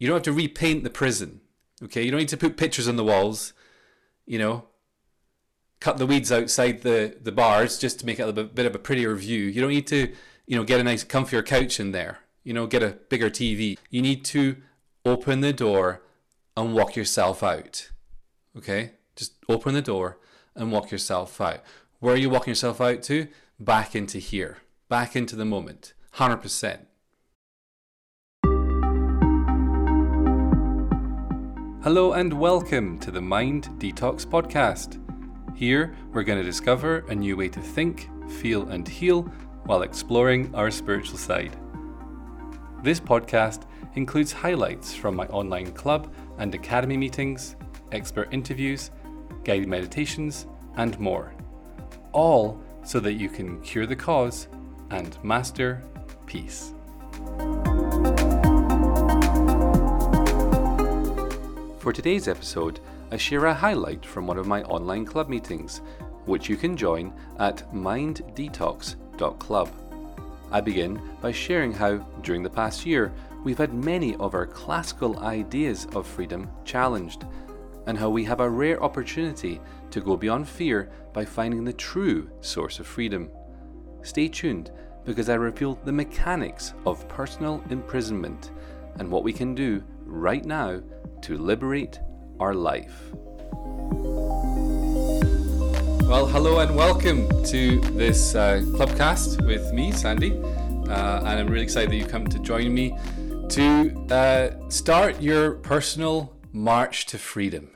[0.00, 1.42] You don't have to repaint the prison.
[1.84, 3.52] Okay, you don't need to put pictures on the walls.
[4.26, 4.64] You know,
[5.78, 8.74] cut the weeds outside the the bars just to make it a bit, bit of
[8.74, 9.44] a prettier view.
[9.44, 10.12] You don't need to,
[10.46, 12.18] you know, get a nice comfier couch in there.
[12.42, 13.78] You know, get a bigger TV.
[13.90, 14.56] You need to
[15.04, 16.02] open the door
[16.56, 17.90] and walk yourself out.
[18.56, 20.18] Okay, just open the door
[20.56, 21.60] and walk yourself out.
[22.00, 23.28] Where are you walking yourself out to?
[23.58, 24.58] Back into here,
[24.88, 26.86] back into the moment, hundred percent.
[31.82, 35.00] Hello and welcome to the Mind Detox Podcast.
[35.56, 39.22] Here, we're going to discover a new way to think, feel, and heal
[39.64, 41.56] while exploring our spiritual side.
[42.82, 43.62] This podcast
[43.94, 47.56] includes highlights from my online club and academy meetings,
[47.92, 48.90] expert interviews,
[49.44, 51.32] guided meditations, and more.
[52.12, 54.48] All so that you can cure the cause
[54.90, 55.82] and master
[56.26, 56.74] peace.
[61.80, 62.78] For today's episode,
[63.10, 65.80] I share a highlight from one of my online club meetings,
[66.26, 69.70] which you can join at minddetox.club.
[70.52, 73.14] I begin by sharing how, during the past year,
[73.44, 77.24] we've had many of our classical ideas of freedom challenged,
[77.86, 79.58] and how we have a rare opportunity
[79.90, 83.30] to go beyond fear by finding the true source of freedom.
[84.02, 84.70] Stay tuned
[85.06, 88.50] because I reveal the mechanics of personal imprisonment
[88.96, 90.82] and what we can do right now
[91.22, 92.00] to liberate
[92.38, 93.10] our life.
[96.10, 100.32] Well, hello and welcome to this uh, Clubcast with me, Sandy.
[100.32, 102.98] Uh, and I'm really excited that you come to join me
[103.50, 107.70] to uh, start your personal march to freedom.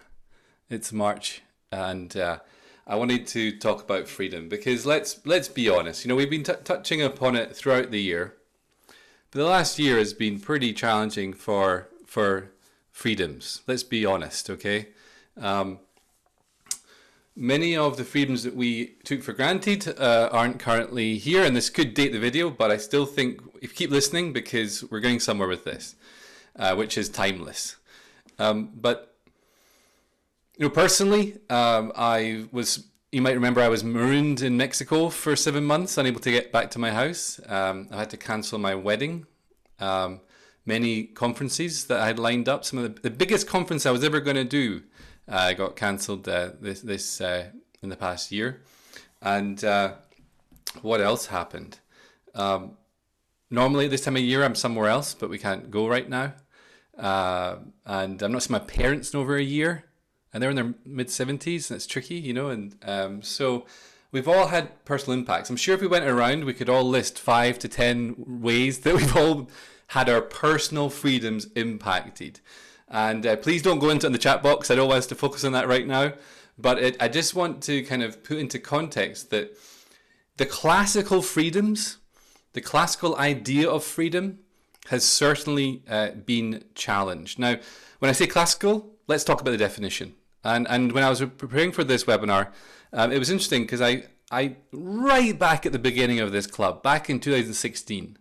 [0.69, 2.39] It's March, and uh,
[2.87, 6.05] I wanted to talk about freedom because let's let's be honest.
[6.05, 8.35] You know, we've been t- touching upon it throughout the year,
[9.31, 12.51] but the last year has been pretty challenging for for
[12.95, 13.61] freedoms.
[13.67, 14.87] Let's be honest, okay?
[15.37, 15.81] Um,
[17.35, 21.71] many of the freedoms that we took for granted uh, aren't currently here, and this
[21.71, 25.19] could date the video, but I still think if you keep listening because we're going
[25.19, 25.97] somewhere with this,
[26.55, 27.77] uh, which is timeless.
[28.39, 29.17] Um, but
[30.57, 32.87] you know, personally, um, I was.
[33.11, 36.73] You might remember I was marooned in Mexico for seven months, unable to get back
[36.73, 37.41] to my house.
[37.47, 39.27] Um, I had to cancel my wedding.
[39.79, 40.21] Um,
[40.67, 42.65] many conferences that I had lined up.
[42.65, 44.83] Some of the, the biggest conference I was ever going to do
[45.29, 47.51] uh, got cancelled uh, this this uh,
[47.83, 48.63] in the past year.
[49.23, 49.95] And uh,
[50.83, 51.79] what else happened?
[52.35, 52.77] Um,
[53.51, 56.35] normally this time of year I'm somewhere else, but we can't go right now.
[56.99, 59.85] Uh, and I'm not seeing my parents in over a year,
[60.33, 62.49] and they're in their mid seventies, and it's tricky, you know.
[62.49, 63.67] And um, so
[64.13, 65.51] we've all had personal impacts.
[65.51, 68.95] I'm sure if we went around, we could all list five to ten ways that
[68.95, 69.49] we've all
[69.89, 72.41] had our personal freedoms impacted.
[72.89, 74.71] And uh, please don't go into in the chat box.
[74.71, 76.13] I don't want us to focus on that right now.
[76.59, 79.57] But it, I just want to kind of put into context that
[80.37, 81.99] the classical freedoms,
[82.53, 84.41] the classical idea of freedom,
[84.89, 87.39] has certainly uh, been challenged.
[87.39, 87.57] Now,
[87.99, 90.15] when I say classical, let's talk about the definition.
[90.45, 92.53] And and when I was preparing for this webinar,
[92.93, 96.83] um, it was interesting because I I right back at the beginning of this club,
[96.83, 98.19] back in 2016,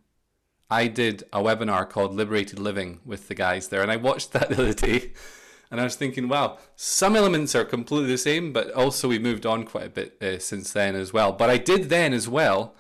[0.74, 4.50] I did a webinar called Liberated Living with the guys there, and I watched that
[4.50, 5.12] the other day,
[5.70, 9.46] and I was thinking, wow, some elements are completely the same, but also we've moved
[9.46, 11.32] on quite a bit uh, since then as well.
[11.32, 12.74] But I did then as well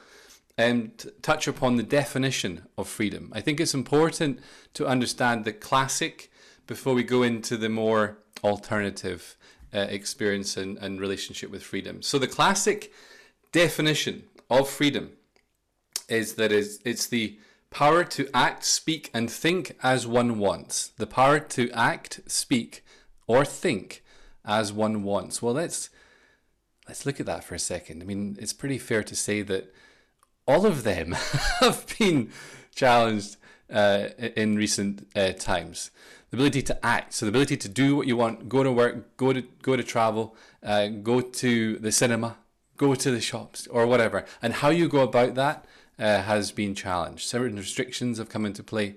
[0.57, 3.31] um, touch upon the definition of freedom.
[3.31, 4.39] I think it's important
[4.73, 6.31] to understand the classic
[6.65, 9.37] before we go into the more alternative
[9.71, 12.01] uh, experience and, and relationship with freedom.
[12.01, 12.91] So the classic
[13.51, 15.11] definition of freedom
[16.09, 17.37] is that is it's the
[17.73, 20.89] Power to act, speak, and think as one wants.
[20.97, 22.85] The power to act, speak,
[23.25, 24.03] or think
[24.45, 25.41] as one wants.
[25.41, 25.89] Well, let's
[26.87, 28.03] let's look at that for a second.
[28.03, 29.73] I mean, it's pretty fair to say that
[30.47, 31.11] all of them
[31.61, 32.29] have been
[32.75, 33.37] challenged
[33.73, 35.89] uh, in recent uh, times.
[36.29, 39.17] The ability to act, so the ability to do what you want, go to work,
[39.17, 42.37] go to go to travel, uh, go to the cinema,
[42.77, 45.65] go to the shops, or whatever, and how you go about that
[45.99, 47.27] uh, has been challenged.
[47.27, 48.95] Certain restrictions have come into play,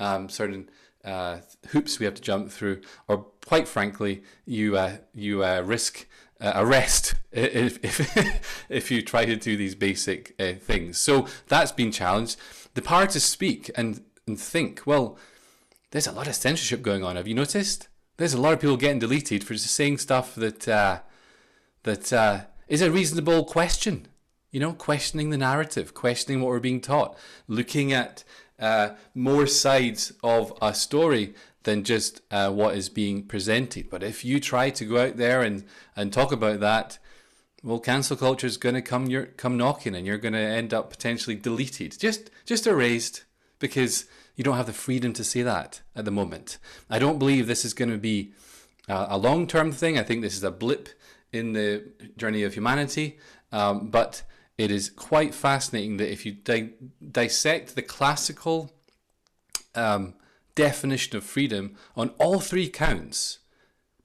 [0.00, 0.68] um, certain
[1.04, 1.38] uh,
[1.68, 6.06] hoops we have to jump through, or quite frankly, you uh, you uh, risk
[6.40, 10.98] uh, arrest if, if if you try to do these basic uh, things.
[10.98, 12.38] So that's been challenged.
[12.74, 14.82] The power to speak and and think.
[14.86, 15.18] Well,
[15.90, 17.16] there's a lot of censorship going on.
[17.16, 17.88] Have you noticed?
[18.16, 20.60] There's a lot of people getting deleted for just saying stuff that
[21.82, 24.06] that is a reasonable question
[24.52, 27.18] you know, questioning the narrative, questioning what we're being taught,
[27.48, 28.22] looking at
[28.60, 31.34] uh, more sides of a story
[31.64, 33.88] than just uh, what is being presented.
[33.90, 35.64] But if you try to go out there and,
[35.96, 36.98] and talk about that,
[37.64, 40.74] well, cancel culture is going to come your, come knocking, and you're going to end
[40.74, 43.24] up potentially deleted, just just erased,
[43.58, 46.58] because you don't have the freedom to say that at the moment.
[46.90, 48.32] I don't believe this is going to be
[48.88, 49.96] a, a long term thing.
[49.96, 50.88] I think this is a blip
[51.32, 51.84] in the
[52.16, 53.18] journey of humanity,
[53.52, 54.24] um, but
[54.62, 56.70] it is quite fascinating that if you di-
[57.10, 58.72] dissect the classical
[59.74, 60.14] um,
[60.54, 63.40] definition of freedom on all three counts,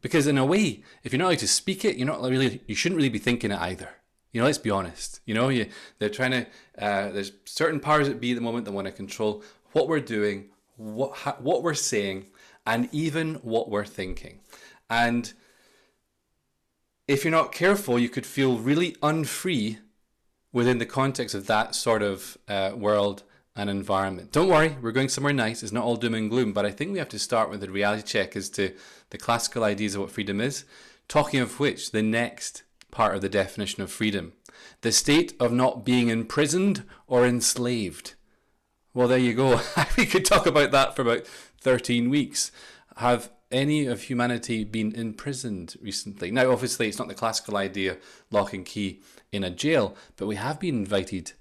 [0.01, 2.73] because in a way, if you're not allowed to speak it, you're not really, you
[2.73, 3.89] shouldn't really be thinking it either.
[4.31, 5.19] You know, let's be honest.
[5.25, 5.67] You know, you,
[5.99, 6.47] they're trying to.
[6.77, 9.43] Uh, there's certain powers that be at the moment that want to control
[9.73, 12.25] what we're doing, what what we're saying,
[12.65, 14.39] and even what we're thinking.
[14.89, 15.31] And
[17.07, 19.79] if you're not careful, you could feel really unfree
[20.51, 23.23] within the context of that sort of uh, world
[23.55, 24.31] and environment.
[24.31, 25.63] Don't worry, we're going somewhere nice.
[25.63, 27.69] It's not all doom and gloom, but I think we have to start with a
[27.69, 28.73] reality check as to
[29.09, 30.63] the classical ideas of what freedom is.
[31.07, 34.33] Talking of which, the next part of the definition of freedom
[34.81, 38.13] the state of not being imprisoned or enslaved.
[38.93, 39.61] Well, there you go.
[39.97, 41.27] we could talk about that for about
[41.61, 42.51] 13 weeks.
[42.97, 46.31] Have any of humanity been imprisoned recently?
[46.31, 47.97] Now, obviously, it's not the classical idea
[48.31, 49.01] lock and key
[49.31, 51.33] in a jail, but we have been invited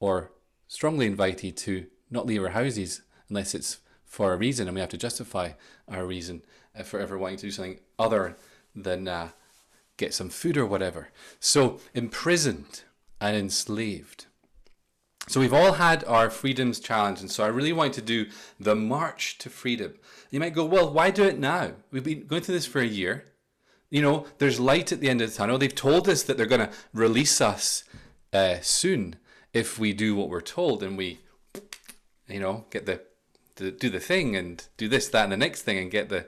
[0.00, 0.32] or
[0.68, 4.90] strongly invited to not leave our houses unless it's for a reason and we have
[4.90, 5.52] to justify
[5.88, 6.42] our reason
[6.78, 8.36] uh, for ever wanting to do something other
[8.74, 9.28] than uh,
[9.96, 11.08] get some food or whatever.
[11.40, 12.82] So, imprisoned
[13.20, 14.26] and enslaved.
[15.28, 18.26] So, we've all had our freedoms challenge, and so I really want to do
[18.58, 19.94] the march to freedom.
[20.30, 21.72] You might go, well, why do it now?
[21.90, 23.26] We've been going through this for a year.
[23.90, 25.58] You know, there's light at the end of the tunnel.
[25.58, 27.84] They've told us that they're going to release us
[28.32, 29.16] uh, soon
[29.52, 31.20] if we do what we're told and we,
[32.26, 33.02] you know, get the,
[33.56, 36.26] the do the thing and do this, that, and the next thing and get the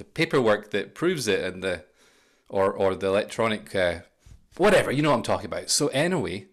[0.00, 1.84] the paperwork that proves it and the
[2.48, 3.98] or or the electronic uh,
[4.56, 5.68] whatever you know what I'm talking about.
[5.68, 6.46] So anyway,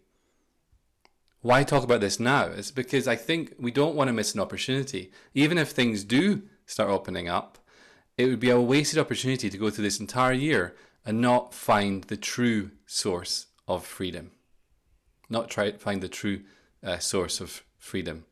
[1.41, 2.45] why talk about this now?
[2.45, 6.43] It's because I think we don't want to miss an opportunity, even if things do
[6.65, 7.57] start opening up
[8.17, 10.75] it would be a wasted opportunity to go through this entire year
[11.05, 14.31] and not find the true source of freedom.
[15.29, 16.41] Not try to find the true
[16.83, 18.25] uh, source of freedom.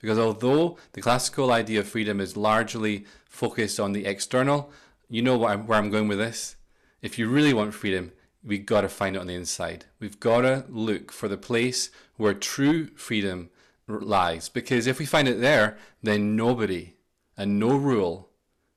[0.00, 4.72] Because although the classical idea of freedom is largely focused on the external,
[5.08, 6.56] you know I'm, where I'm going with this?
[7.00, 8.12] If you really want freedom,
[8.44, 9.86] we've got to find it on the inside.
[9.98, 13.50] We've got to look for the place where true freedom
[13.86, 14.48] lies.
[14.48, 16.94] Because if we find it there, then nobody
[17.36, 18.30] and no rule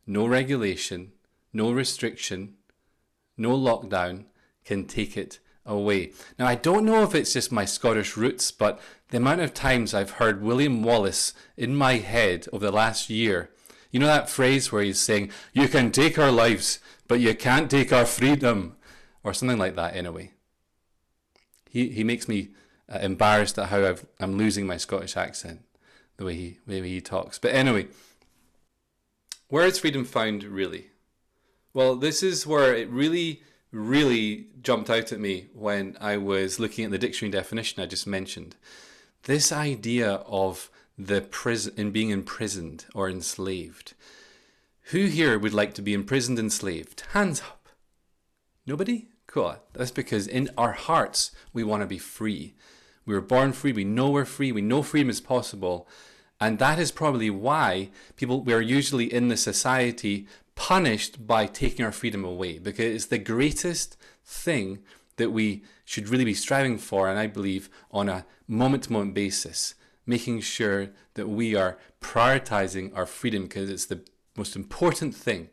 [0.06, 1.12] no regulation,
[1.52, 2.56] no restriction,
[3.38, 4.26] no lockdown
[4.66, 6.12] can take it away.
[6.38, 9.94] Now, I don't know if it's just my Scottish roots, but the amount of times
[9.94, 13.50] I've heard William Wallace in my head over the last year,
[13.92, 17.70] you know that phrase where he's saying, You can take our lives, but you can't
[17.70, 18.76] take our freedom,
[19.24, 20.32] or something like that, anyway.
[21.70, 22.50] He, he makes me
[22.88, 25.62] uh, embarrassed at how i am losing my Scottish accent,
[26.18, 27.40] the way he, the way he talks.
[27.40, 27.88] But anyway,
[29.48, 30.88] where is freedom found really?
[31.74, 33.42] Well, this is where it really,
[33.72, 38.06] really jumped out at me when I was looking at the dictionary definition I just
[38.06, 38.56] mentioned.
[39.24, 43.94] This idea of the prison in being imprisoned or enslaved.
[44.92, 47.04] Who here would like to be imprisoned, enslaved?
[47.14, 47.70] Hands up.
[48.68, 49.08] Nobody?
[49.34, 49.56] Cool.
[49.74, 52.54] That's because in our hearts we want to be free.
[53.04, 53.72] We were born free.
[53.72, 54.52] We know we're free.
[54.52, 55.88] We know freedom is possible.
[56.40, 61.84] And that is probably why people, we are usually in the society punished by taking
[61.84, 64.84] our freedom away because it's the greatest thing
[65.16, 67.10] that we should really be striving for.
[67.10, 69.74] And I believe on a moment to moment basis,
[70.06, 74.02] making sure that we are prioritizing our freedom because it's the
[74.38, 75.50] most important thing.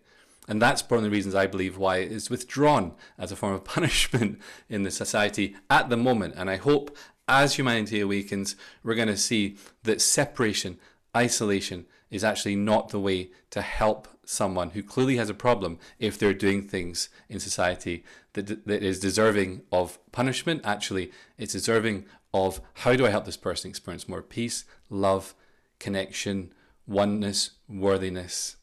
[0.50, 3.54] And that's one of the reasons I believe why it is withdrawn as a form
[3.54, 6.34] of punishment in the society at the moment.
[6.36, 6.96] And I hope
[7.28, 10.80] as humanity awakens, we're going to see that separation,
[11.16, 16.18] isolation, is actually not the way to help someone who clearly has a problem if
[16.18, 20.62] they're doing things in society that, that is deserving of punishment.
[20.64, 25.36] Actually, it's deserving of how do I help this person experience more peace, love,
[25.78, 26.52] connection,
[26.88, 28.56] oneness, worthiness.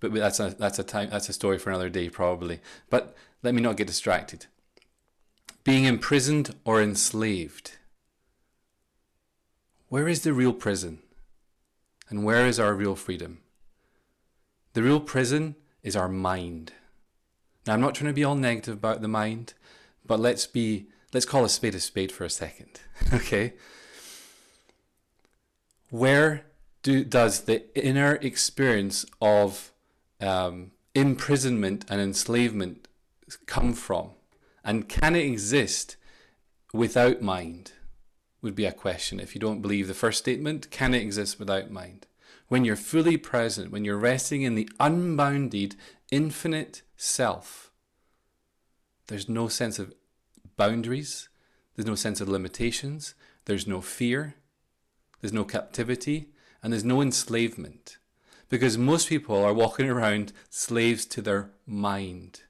[0.00, 2.60] But that's a that's a time that's a story for another day probably.
[2.88, 4.46] But let me not get distracted
[5.64, 7.72] being imprisoned or enslaved.
[9.88, 11.00] Where is the real prison?
[12.08, 13.38] And where is our real freedom?
[14.72, 16.72] The real prison is our mind.
[17.66, 19.54] Now, I'm not trying to be all negative about the mind,
[20.06, 22.80] but let's be, let's call a spade a spade for a second,
[23.12, 23.54] okay?
[25.90, 26.46] Where
[26.82, 29.69] do, does the inner experience of
[30.20, 32.88] um, imprisonment and enslavement
[33.46, 34.10] come from?
[34.64, 35.96] And can it exist
[36.72, 37.72] without mind?
[38.42, 39.20] Would be a question.
[39.20, 42.06] If you don't believe the first statement, can it exist without mind?
[42.48, 45.76] When you're fully present, when you're resting in the unbounded,
[46.10, 47.70] infinite self,
[49.08, 49.92] there's no sense of
[50.56, 51.28] boundaries,
[51.74, 54.36] there's no sense of limitations, there's no fear,
[55.20, 56.30] there's no captivity,
[56.62, 57.98] and there's no enslavement.
[58.50, 62.42] Because most people are walking around slaves to their mind.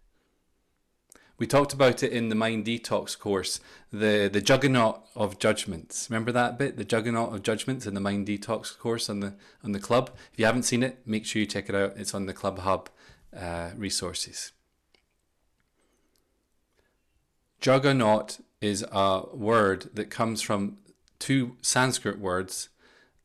[1.39, 6.09] We talked about it in the Mind Detox course, the, the juggernaut of judgments.
[6.11, 6.77] Remember that bit?
[6.77, 10.11] The juggernaut of judgments in the Mind Detox course on the on the club.
[10.33, 11.95] If you haven't seen it, make sure you check it out.
[11.97, 12.91] It's on the Club Hub
[13.35, 14.53] uh, resources.
[17.61, 20.77] Juggernaut is a word that comes from
[21.19, 22.69] two Sanskrit words,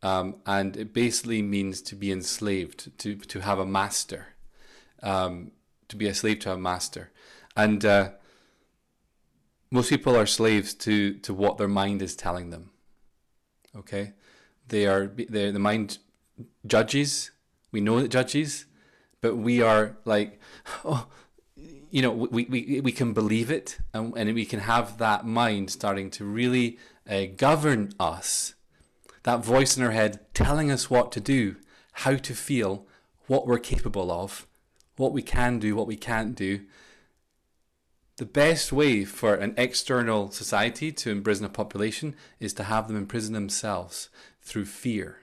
[0.06, 4.28] um, and it basically means to be enslaved, to to have a master,
[5.02, 5.52] um,
[5.88, 7.12] to be a slave to a master.
[7.56, 8.10] And uh,
[9.72, 12.72] most people are slaves to, to what their mind is telling them.
[13.76, 14.14] Okay?
[14.68, 15.98] They are, the mind
[16.66, 17.32] judges.
[17.72, 18.66] We know it judges,
[19.22, 20.40] but we are like,
[20.86, 21.08] oh,
[21.90, 25.72] you know, we, we, we can believe it and, and we can have that mind
[25.72, 26.78] starting to really
[27.10, 28.54] uh, govern us.
[29.26, 31.56] That voice in our head telling us what to do,
[31.94, 32.86] how to feel,
[33.26, 34.46] what we're capable of,
[34.98, 36.62] what we can do, what we can't do.
[38.18, 42.98] The best way for an external society to imprison a population is to have them
[42.98, 44.10] imprison themselves
[44.44, 45.22] through fear,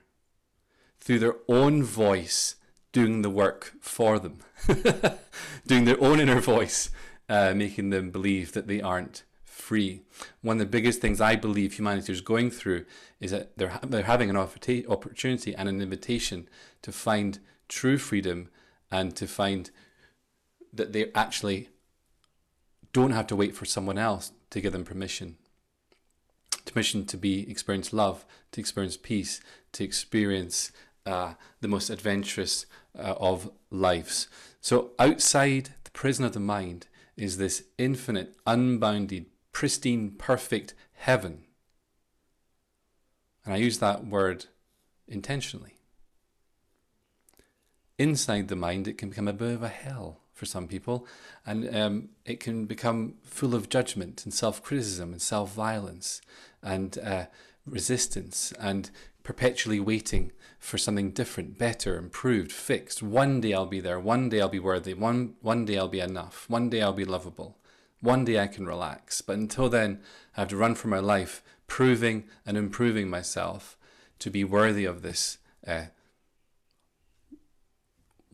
[0.98, 2.56] through their own voice
[2.90, 4.40] doing the work for them,
[5.68, 6.90] doing their own inner voice,
[7.28, 9.22] uh, making them believe that they aren't
[9.72, 10.02] free.
[10.42, 12.84] One of the biggest things I believe humanity is going through
[13.20, 16.46] is that they're, they're having an opportunity and an invitation
[16.82, 17.38] to find
[17.70, 18.50] true freedom
[18.90, 19.70] and to find
[20.74, 21.70] that they actually
[22.92, 25.36] don't have to wait for someone else to give them permission.
[26.66, 29.40] Permission to be experience love, to experience peace,
[29.72, 30.70] to experience
[31.06, 34.28] uh, the most adventurous uh, of lives.
[34.60, 41.44] So outside the prison of the mind is this infinite, unbounded, pristine, perfect heaven.
[43.44, 44.46] And I use that word
[45.06, 45.78] intentionally.
[47.98, 51.06] Inside the mind, it can become a bit of a hell for some people,
[51.46, 56.20] and um, it can become full of judgment and self criticism and self violence
[56.62, 57.26] and uh,
[57.66, 58.90] resistance and
[59.22, 63.02] perpetually waiting for something different, better, improved, fixed.
[63.02, 64.00] One day I'll be there.
[64.00, 64.94] One day I'll be worthy.
[64.94, 66.48] One one day I'll be enough.
[66.48, 67.58] One day I'll be lovable.
[68.02, 69.22] One day I can relax.
[69.22, 70.00] But until then,
[70.36, 73.78] I have to run for my life, proving and improving myself
[74.18, 75.38] to be worthy of this.
[75.66, 75.84] Uh,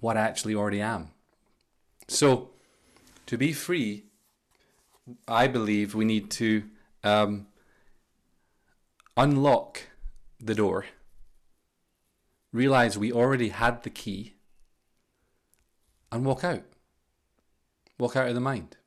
[0.01, 1.11] what I actually already am.
[2.09, 2.49] So,
[3.27, 4.05] to be free,
[5.27, 6.65] I believe we need to
[7.05, 7.47] um,
[9.19, 9.83] unlock
[10.41, 10.87] the door,
[12.53, 14.37] realize we already had the key,
[16.11, 16.63] and walk out.
[17.99, 18.78] Walk out of the mind.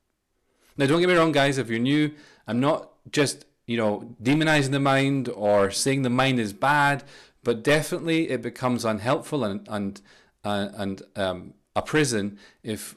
[0.82, 2.10] Now, don't get me wrong, guys, if you're new,
[2.44, 7.04] I'm not just, you know, demonizing the mind or saying the mind is bad,
[7.44, 10.00] but definitely it becomes unhelpful and, and,
[10.42, 12.96] uh, and um, a prison if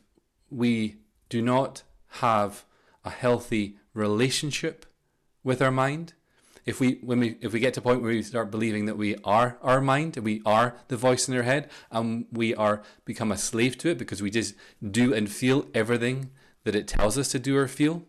[0.50, 0.96] we
[1.30, 1.84] do not
[2.22, 2.66] have
[3.04, 4.88] a healthy relationship
[5.44, 6.14] with our mind,
[6.66, 8.98] if we when we if we get to a point where we start believing that
[8.98, 12.82] we are our mind and we are the voice in our head and we are
[13.06, 16.32] become a slave to it because we just do and feel everything
[16.66, 18.04] that it tells us to do or feel,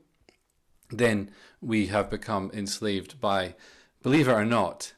[0.90, 3.54] then we have become enslaved by,
[4.02, 4.94] believe it or not,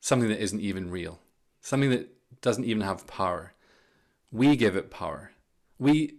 [0.00, 1.20] something that isn't even real,
[1.60, 2.08] something that
[2.40, 3.52] doesn't even have power.
[4.30, 5.32] We give it power.
[5.78, 6.16] We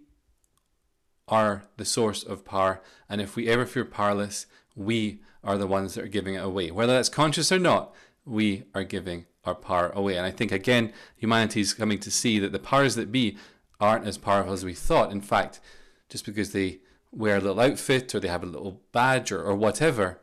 [1.28, 2.80] are the source of power.
[3.08, 6.70] And if we ever feel powerless, we are the ones that are giving it away.
[6.70, 10.16] Whether that's conscious or not, we are giving our power away.
[10.16, 13.38] And I think, again, humanity is coming to see that the powers that be
[13.80, 15.12] aren't as powerful as we thought.
[15.12, 15.60] In fact,
[16.08, 16.80] just because they
[17.12, 20.20] wear a little outfit or they have a little badge or, or whatever,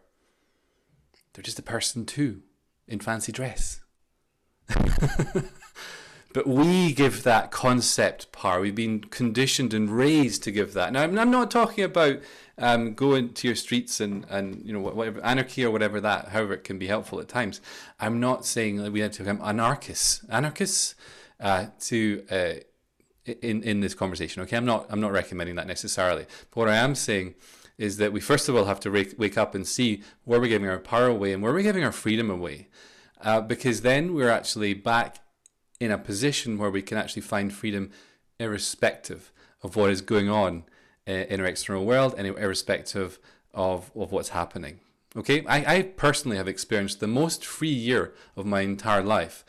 [1.33, 2.41] they're just a person too
[2.87, 3.81] in fancy dress.
[6.33, 8.59] But we give that concept power.
[8.59, 10.91] We've been conditioned and raised to give that.
[10.91, 12.19] Now, I'm not talking about
[12.57, 16.53] um, going to your streets and, and you know whatever anarchy or whatever that, however
[16.53, 17.61] it can be helpful at times.
[17.99, 20.95] I'm not saying that we have to become anarchists, anarchists
[21.39, 22.53] uh, to uh,
[23.25, 24.41] in in this conversation.
[24.43, 26.25] Okay, I'm not I'm not recommending that necessarily.
[26.51, 27.35] But what I am saying
[27.77, 30.47] is that we first of all have to wake, wake up and see where we're
[30.47, 32.67] giving our power away and where we're giving our freedom away,
[33.21, 35.19] uh, because then we're actually back
[35.79, 37.89] in a position where we can actually find freedom
[38.39, 40.63] irrespective of what is going on
[41.07, 43.19] uh, in our external world and irrespective
[43.53, 44.79] of, of what's happening.
[45.15, 49.43] Okay, I, I personally have experienced the most free year of my entire life.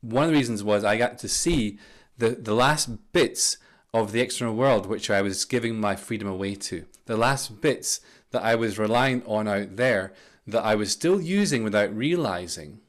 [0.00, 1.78] One of the reasons was I got to see
[2.18, 3.58] the, the last bits
[3.92, 6.84] of the external world which I was giving my freedom away to.
[7.06, 10.12] The last bits that I was relying on out there
[10.46, 12.80] that I was still using without realizing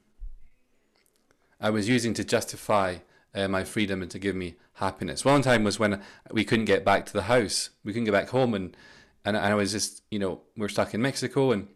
[1.60, 2.98] I was using to justify
[3.34, 5.24] uh, my freedom and to give me happiness.
[5.24, 6.01] One time was when
[6.32, 7.70] we couldn't get back to the house.
[7.84, 8.75] We couldn't get back home and
[9.24, 11.67] and I was just, you know, we are stuck in Mexico and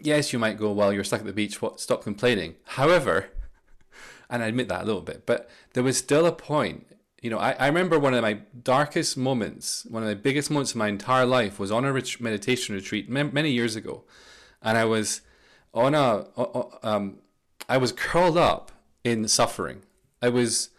[0.00, 2.56] yes, you might go, well, you're stuck at the beach, what stop complaining.
[2.64, 3.30] However,
[4.30, 6.86] and I admit that a little bit, but there was still a point
[7.22, 10.70] you know, I, I remember one of my darkest moments, one of the biggest moments
[10.70, 14.04] of my entire life was on a ret- meditation retreat many years ago.
[14.62, 15.20] And I was
[15.74, 16.26] on a,
[16.82, 17.18] um,
[17.68, 18.72] I was curled up
[19.04, 19.82] in suffering.
[20.22, 20.70] I was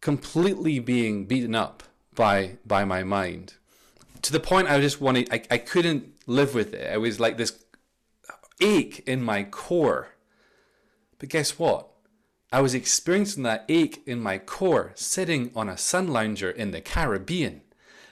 [0.00, 1.84] completely being beaten up
[2.14, 3.54] by, by my mind
[4.22, 6.92] to the point I just wanted, I, I couldn't live with it.
[6.92, 7.64] It was like this
[8.60, 10.08] ache in my core.
[11.18, 11.88] But guess what?
[12.50, 16.80] I was experiencing that ache in my core sitting on a sun lounger in the
[16.80, 17.60] Caribbean.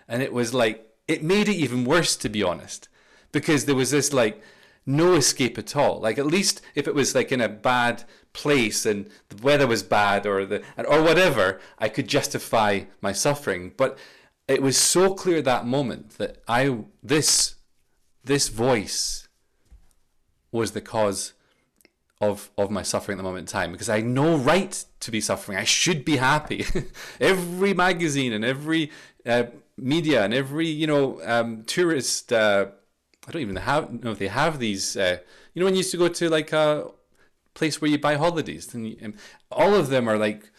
[0.08, 2.88] And it was like, it made it even worse, to be honest,
[3.32, 4.42] because there was this like
[4.84, 6.00] no escape at all.
[6.00, 9.82] Like, at least if it was like in a bad place and the weather was
[9.82, 13.72] bad or the, or whatever, I could justify my suffering.
[13.76, 13.98] But
[14.46, 17.54] it was so clear that moment that I, this,
[18.22, 19.28] this voice
[20.52, 21.32] was the cause
[22.20, 25.11] of of my suffering at the moment in time because I had no right to
[25.11, 25.58] be suffering.
[25.58, 26.64] I should be happy.
[27.20, 28.90] every magazine and every
[29.26, 29.44] uh,
[29.76, 32.32] media and every you know um, tourist.
[32.32, 32.66] Uh,
[33.28, 34.96] I don't even have know if they have these.
[34.96, 35.18] Uh,
[35.52, 36.90] you know when you used to go to like a
[37.54, 39.14] place where you buy holidays, and, you,
[39.50, 40.50] all of them are like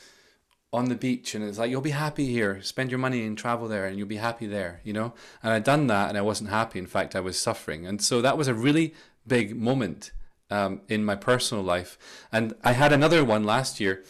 [0.73, 3.69] on the beach and it's like you'll be happy here spend your money and travel
[3.69, 6.49] there and you'll be happy there you know and i'd done that and i wasn't
[6.49, 8.93] happy in fact i was suffering and so that was a really
[9.25, 10.11] big moment
[10.49, 11.97] um, in my personal life.
[12.31, 14.03] And I had another one last year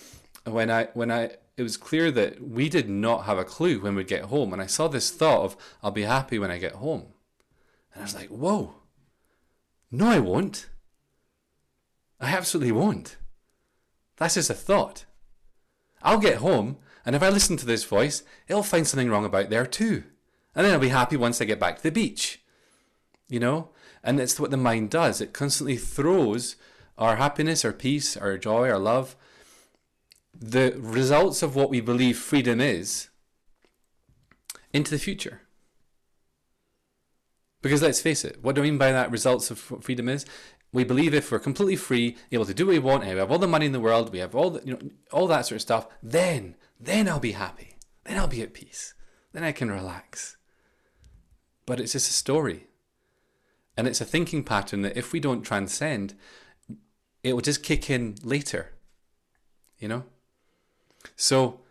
[0.45, 3.95] when I when I it was clear that we did not have a clue when
[3.95, 4.53] we'd get home.
[4.53, 7.07] And I saw this thought of I'll be happy when I get home.
[7.93, 8.75] And I was like, whoa.
[9.89, 10.69] No, I won't.
[12.19, 13.17] I absolutely won't.
[14.17, 15.05] That's just a thought.
[16.01, 19.49] I'll get home, and if I listen to this voice, it'll find something wrong about
[19.49, 20.03] there too.
[20.55, 22.41] And then I'll be happy once I get back to the beach.
[23.29, 23.69] You know?
[24.07, 25.19] And it's what the mind does.
[25.19, 26.55] It constantly throws
[26.97, 29.17] our happiness, our peace, our joy, our love,
[30.33, 33.09] the results of what we believe freedom is,
[34.71, 35.41] into the future.
[37.61, 40.25] Because let's face it, what do I mean by that results of freedom is?
[40.71, 43.29] We believe if we're completely free, able to do what we want, and we have
[43.29, 44.79] all the money in the world, we have all the, you know,
[45.11, 47.75] all that sort of stuff, then, then I'll be happy.
[48.05, 48.93] Then I'll be at peace.
[49.33, 50.37] Then I can relax.
[51.65, 52.66] But it's just a story.
[53.77, 56.15] And it's a thinking pattern that if we don't transcend,
[57.23, 58.73] it will just kick in later.
[59.77, 60.03] You know?
[61.15, 61.61] So,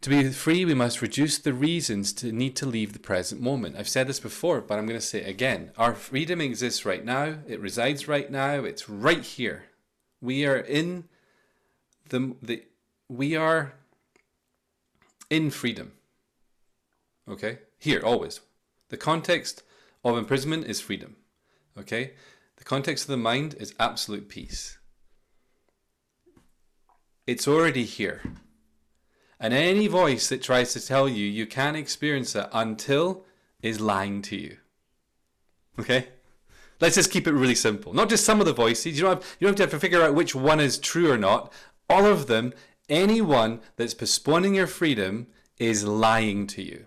[0.00, 3.76] to be free, we must reduce the reasons to need to leave the present moment.
[3.76, 5.70] I've said this before, but I'm going to say it again.
[5.78, 9.64] Our freedom exists right now, it resides right now, it's right here.
[10.20, 11.04] We are in
[12.08, 12.62] the, the
[13.08, 13.74] we are
[15.30, 15.92] in freedom.
[17.28, 17.58] Okay?
[17.78, 18.40] Here, always.
[18.88, 19.62] The context
[20.10, 21.16] of imprisonment is freedom.
[21.78, 22.12] Okay?
[22.56, 24.78] The context of the mind is absolute peace.
[27.26, 28.22] It's already here.
[29.38, 33.24] And any voice that tries to tell you you can't experience it until
[33.62, 34.56] is lying to you.
[35.78, 36.08] Okay?
[36.80, 37.92] Let's just keep it really simple.
[37.92, 38.96] Not just some of the voices.
[38.96, 41.52] You don't have, you don't have to figure out which one is true or not.
[41.88, 42.52] All of them,
[42.88, 45.26] anyone that's postponing your freedom
[45.58, 46.86] is lying to you.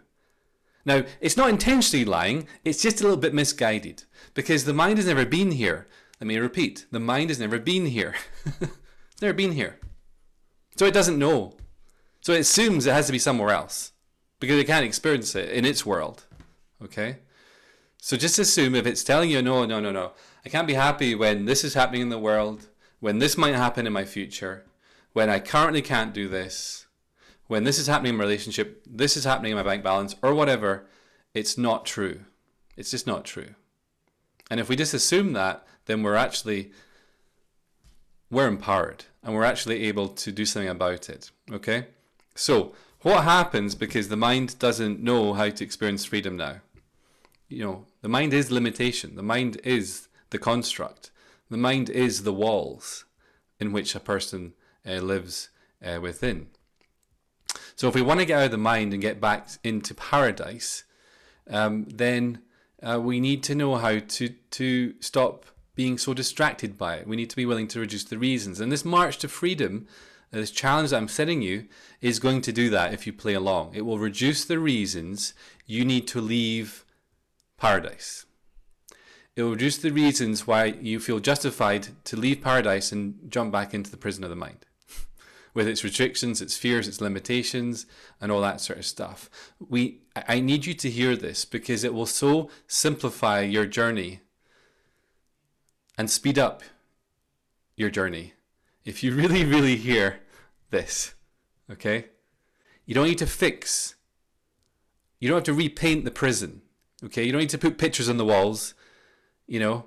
[0.86, 5.08] Now, it's not intentionally lying, it's just a little bit misguided because the mind has
[5.08, 5.88] never been here.
[6.20, 8.16] Let me repeat the mind has never been here.
[8.62, 9.80] it's never been here.
[10.78, 11.58] So it doesn't know.
[12.22, 13.92] So it assumes it has to be somewhere else
[14.40, 16.26] because it can't experience it in its world.
[16.84, 17.18] Okay?
[17.98, 20.14] So just assume if it's telling you, no, no, no, no,
[20.46, 23.86] I can't be happy when this is happening in the world, when this might happen
[23.86, 24.66] in my future,
[25.12, 26.88] when I currently can't do this,
[27.50, 30.36] when this is happening in my relationship, this is happening in my bank balance, or
[30.36, 30.86] whatever,
[31.34, 32.22] it's not true.
[32.78, 33.56] It's just not true.
[34.52, 36.72] And if we just assume that, then we're actually
[38.30, 41.32] we're empowered and we're actually able to do something about it.
[41.52, 41.88] Okay?
[42.36, 46.58] So what happens because the mind doesn't know how to experience freedom now?
[47.48, 49.16] You know, the mind is limitation.
[49.16, 51.10] The mind is the construct.
[51.50, 53.06] The mind is the walls.
[53.60, 54.54] in which a person
[54.88, 55.50] uh, lives
[55.84, 56.48] uh, within.
[57.80, 60.84] So, if we want to get out of the mind and get back into paradise,
[61.50, 62.42] um, then
[62.84, 67.08] uh, we need to know how to to stop being so distracted by it.
[67.08, 68.60] We need to be willing to reduce the reasons.
[68.60, 69.88] And this march to freedom,
[70.34, 71.70] uh, this challenge that I'm setting you,
[72.02, 73.72] is going to do that if you play along.
[73.74, 75.34] It will reduce the reasons
[75.66, 76.84] you need to leave
[77.56, 78.26] paradise.
[79.38, 83.74] It will reduce the reasons why you feel justified to leave paradise and jump back
[83.74, 84.66] into the prison of the mind
[85.54, 87.86] with its restrictions, its fears, its limitations,
[88.22, 89.30] and all that sort of stuff.
[89.60, 94.22] We, I need you to hear this because it will so simplify your journey
[95.98, 96.64] and speed up
[97.76, 98.34] your journey
[98.86, 100.22] if you really, really hear
[100.70, 101.14] this.
[101.72, 102.06] Okay?
[102.86, 103.96] You don't need to fix,
[105.20, 106.62] you don't have to repaint the prison.
[107.04, 107.24] Okay?
[107.24, 108.74] You don't need to put pictures on the walls,
[109.48, 109.86] you know,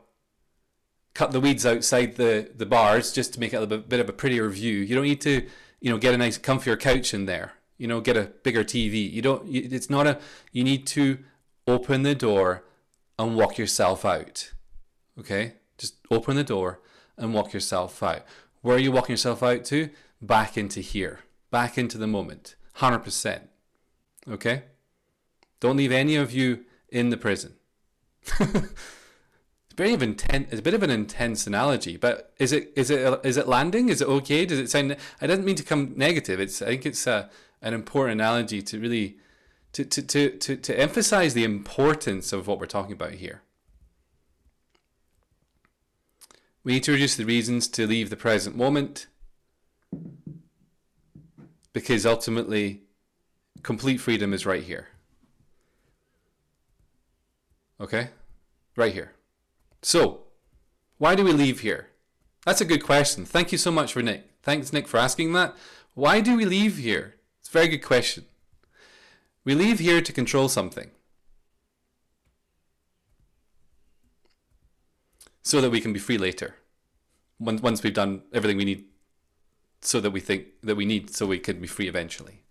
[1.15, 4.13] cut the weeds outside the, the bars just to make it a bit of a
[4.13, 4.79] prettier view.
[4.79, 5.47] You don't need to,
[5.81, 7.53] you know, get a nice comfier couch in there.
[7.79, 9.11] You know, get a bigger TV.
[9.11, 9.49] You don't.
[9.49, 10.19] It's not a.
[10.53, 11.19] You need to
[11.67, 12.65] open the door
[13.19, 14.53] and walk yourself out.
[15.19, 16.81] Okay, just open the door
[17.17, 18.23] and walk yourself out.
[18.61, 19.91] Where are you walking yourself out to?
[20.21, 21.21] Back into here.
[21.51, 22.55] Back into the moment.
[22.75, 23.49] Hundred percent.
[24.29, 24.65] Okay.
[25.59, 27.55] Don't leave any of you in the prison.
[29.83, 30.47] Very intense.
[30.53, 33.89] It's a bit of an intense analogy, but is it is it is it landing?
[33.89, 34.47] Is it okay?
[34.47, 34.97] Does it sound?
[35.21, 36.39] I don't mean to come negative.
[36.39, 37.29] It's I think it's a,
[37.61, 39.19] an important analogy to really
[39.73, 43.43] to, to, to, to, to emphasize the importance of what we're talking about here.
[46.63, 49.09] We need to reduce the reasons to leave the present moment
[51.73, 52.83] because ultimately
[53.65, 54.91] complete freedom is right here.
[57.81, 58.11] Okay?
[58.77, 59.11] Right here.
[59.83, 60.21] So,
[60.99, 61.89] why do we leave here?
[62.47, 63.25] That's a good question.
[63.25, 64.31] Thank you so much for Nick.
[64.43, 65.57] Thanks, Nick, for asking that.
[65.95, 67.17] Why do we leave here?
[67.41, 68.25] It's a very good question.
[69.45, 70.91] We leave here to control something.
[75.43, 76.57] So that we can be free later.
[77.41, 78.85] Once we've done everything we need
[79.81, 82.45] so that we think that we need so we can be free eventually.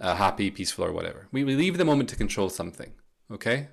[0.00, 1.28] Uh, happy, peaceful, or whatever.
[1.32, 2.92] We, we leave the moment to control something.
[3.30, 3.68] Okay?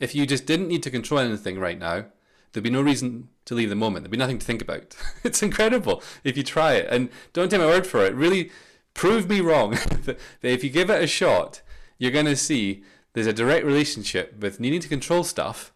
[0.00, 2.06] If you just didn't need to control anything right now,
[2.54, 4.04] There'd be no reason to leave the moment.
[4.04, 4.96] There'd be nothing to think about.
[5.24, 6.86] it's incredible if you try it.
[6.88, 8.14] And don't take my word for it.
[8.14, 8.50] Really
[8.94, 9.70] prove me wrong
[10.04, 11.62] that if you give it a shot,
[11.98, 15.72] you're going to see there's a direct relationship with needing to control stuff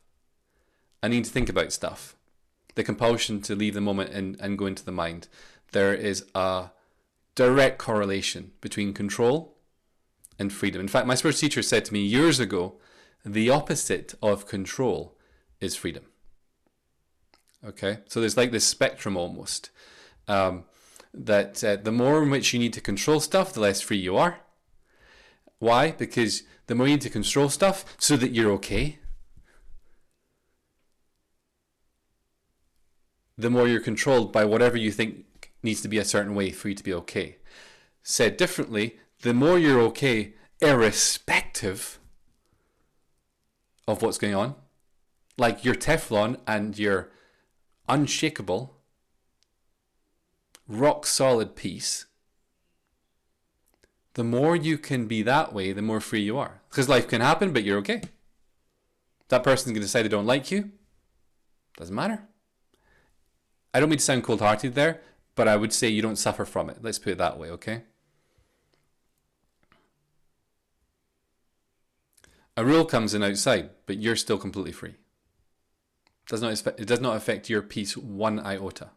[1.02, 2.16] and needing to think about stuff.
[2.76, 5.26] The compulsion to leave the moment and, and go into the mind.
[5.72, 6.70] There is a
[7.34, 9.56] direct correlation between control
[10.38, 10.80] and freedom.
[10.80, 12.76] In fact, my spiritual teacher said to me years ago
[13.24, 15.16] the opposite of control
[15.60, 16.04] is freedom.
[17.66, 19.70] Okay, so there's like this spectrum almost.
[20.28, 20.64] Um,
[21.12, 24.16] that uh, the more in which you need to control stuff, the less free you
[24.16, 24.40] are.
[25.58, 25.90] Why?
[25.92, 28.98] Because the more you need to control stuff so that you're okay,
[33.36, 35.24] the more you're controlled by whatever you think
[35.62, 37.38] needs to be a certain way for you to be okay.
[38.02, 41.98] Said differently, the more you're okay, irrespective
[43.86, 44.54] of what's going on,
[45.36, 47.10] like your Teflon and your
[47.88, 48.76] unshakable,
[50.66, 52.06] rock solid peace,
[54.14, 56.60] the more you can be that way, the more free you are.
[56.70, 58.02] Because life can happen, but you're okay.
[59.28, 60.72] That person's going to decide they don't like you.
[61.76, 62.24] Doesn't matter.
[63.72, 65.00] I don't mean to sound cold hearted there,
[65.34, 66.78] but I would say you don't suffer from it.
[66.82, 67.82] Let's put it that way, okay?
[72.56, 74.96] A rule comes in outside, but you're still completely free
[76.28, 78.90] does not it does not affect your peace one iota.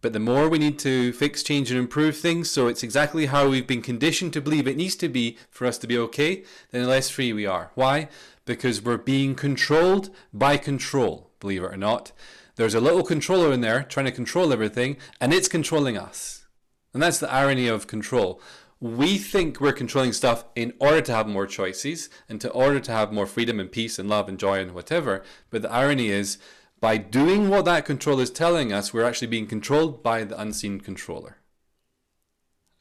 [0.00, 3.48] But the more we need to fix, change, and improve things, so it's exactly how
[3.48, 6.82] we've been conditioned to believe it needs to be for us to be okay, then
[6.82, 7.70] the less free we are.
[7.74, 8.08] Why?
[8.44, 12.12] Because we're being controlled by control, believe it or not.
[12.54, 16.46] There's a little controller in there trying to control everything, and it's controlling us.
[16.94, 18.40] And that's the irony of control
[18.80, 22.92] we think we're controlling stuff in order to have more choices and to order to
[22.92, 25.22] have more freedom and peace and love and joy and whatever.
[25.50, 26.38] But the irony is,
[26.80, 30.80] by doing what that control is telling us, we're actually being controlled by the unseen
[30.80, 31.38] controller.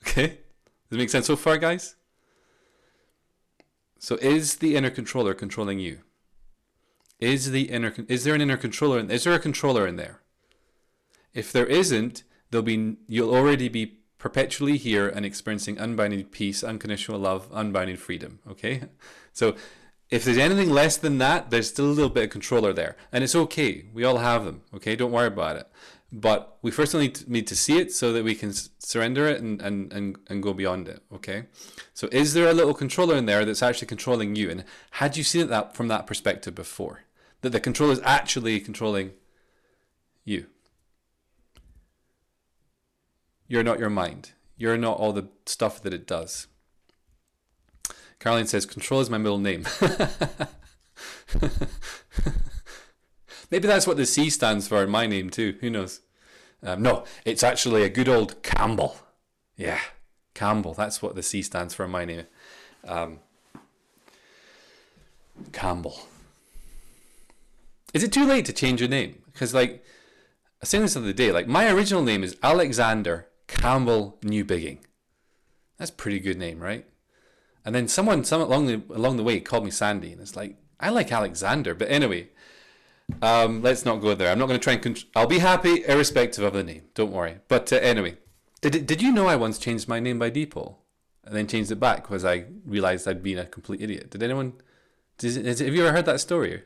[0.04, 0.28] Okay?
[0.90, 1.96] Does it make sense so far, guys?
[3.98, 6.00] So is the inner controller controlling you?
[7.20, 9.00] Is the inner is there an inner controller?
[9.00, 10.22] Is there a controller in there?
[11.34, 17.20] If there isn't, there'll be you'll already be perpetually here and experiencing unbounded peace, unconditional
[17.20, 18.40] love, unbounded freedom.
[18.50, 18.82] Okay?
[19.34, 19.56] So
[20.10, 22.96] if there's anything less than that, there's still a little bit of controller there.
[23.12, 23.86] And it's okay.
[23.94, 24.62] We all have them.
[24.74, 24.96] Okay.
[24.96, 25.68] Don't worry about it.
[26.10, 29.42] But we first need to, need to see it so that we can surrender it
[29.42, 31.04] and, and, and, and go beyond it.
[31.14, 31.48] Okay.
[31.94, 34.50] So is there a little controller in there that's actually controlling you?
[34.50, 37.02] And had you seen it that from that perspective before?
[37.42, 39.12] That the controller is actually controlling
[40.24, 40.48] you.
[43.48, 44.32] You're not your mind.
[44.58, 46.48] You're not all the stuff that it does.
[48.20, 49.66] Caroline says, Control is my middle name.
[53.52, 55.58] Maybe that's what the C stands for in my name too.
[55.62, 56.02] Who knows?
[56.64, 58.98] Um, no, it's actually a good old Campbell.
[59.56, 59.80] Yeah,
[60.34, 60.74] Campbell.
[60.74, 62.24] That's what the C stands for in my name.
[62.88, 63.20] Um,
[65.52, 66.08] Campbell.
[67.94, 69.22] Is it too late to change your name?
[69.32, 69.86] Because, like,
[70.62, 74.80] I was this the other day, like, my original name is Alexander Campbell Newbigging.
[75.78, 76.86] That's a pretty good name, right?
[77.64, 80.58] And then someone, some along the along the way, called me Sandy, and it's like
[80.80, 82.30] I like Alexander, but anyway,
[83.22, 84.32] um, let's not go there.
[84.32, 84.82] I'm not going to try and.
[84.82, 86.84] Contr- I'll be happy irrespective of the name.
[86.94, 87.40] Don't worry.
[87.48, 88.18] But uh, anyway,
[88.62, 90.84] did did you know I once changed my name by deed poll,
[91.24, 94.12] and then changed it back because I realized I'd been a complete idiot?
[94.12, 94.54] Did anyone?
[95.22, 96.64] Is, have you ever heard that story?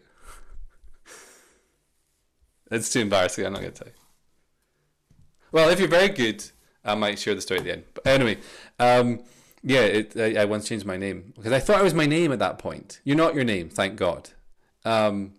[2.71, 3.45] it's too embarrassing.
[3.45, 3.99] I'm not going to tell you.
[5.51, 6.43] Well, if you're very good,
[6.83, 7.83] I might share the story at the end.
[7.93, 8.37] But anyway,
[8.79, 9.19] um,
[9.63, 12.31] yeah, it, I, I, once changed my name because I thought it was my name
[12.31, 13.01] at that point.
[13.03, 14.29] You're not your name, thank God.
[14.85, 15.33] Um,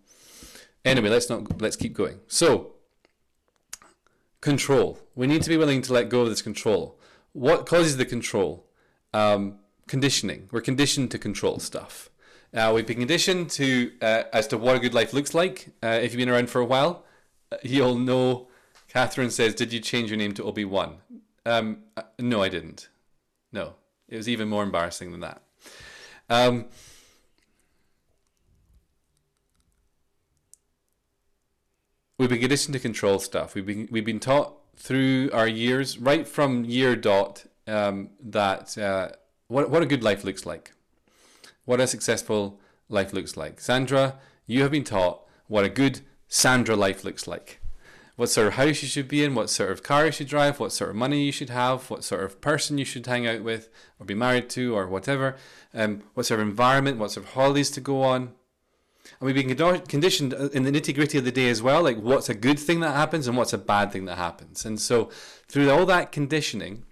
[0.85, 2.21] anyway, let's not let's keep going.
[2.29, 2.73] So,
[4.41, 4.99] control.
[5.15, 6.99] We need to be willing to let go of this control.
[7.33, 8.67] What causes the control?
[9.15, 10.49] Um, conditioning.
[10.53, 12.11] We're conditioned to control stuff.
[12.53, 15.69] Uh, we've been conditioned to uh, as to what a good life looks like.
[15.83, 17.05] Uh, if you've been around for a while,
[17.53, 18.49] uh, you'll know.
[18.89, 20.99] Catherine says, "Did you change your name to Obi Wan?"
[21.51, 22.89] Um, uh, no, I didn't.
[23.53, 23.75] No,
[24.09, 25.43] it was even more embarrassing than that.
[26.29, 26.67] Um,
[32.17, 33.57] we've been conditioned to control stuff.
[33.57, 39.09] We've been we've been taught through our years, right from year dot, um, that uh,
[39.49, 40.71] what what a good life looks like,
[41.65, 43.61] what a successful life looks like.
[43.61, 47.60] Sandra, you have been taught what a good Sandra life looks like
[48.21, 50.61] what sort of house you should be in, what sort of car you should drive,
[50.61, 53.43] what sort of money you should have, what sort of person you should hang out
[53.43, 55.37] with or be married to or whatever,
[55.73, 58.21] um, what sort of environment, what sort of holidays to go on.
[59.19, 62.29] And we've been conditioned in the nitty gritty of the day as well, like what's
[62.29, 64.67] a good thing that happens and what's a bad thing that happens.
[64.67, 65.09] And so
[65.49, 66.85] through all that conditioning,